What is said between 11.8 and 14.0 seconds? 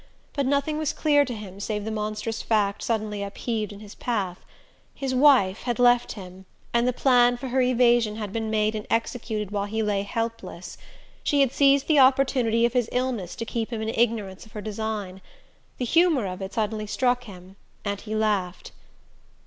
the opportunity of his illness to keep him in